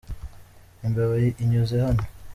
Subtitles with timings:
[0.85, 2.03] Imbeba inyuze hano.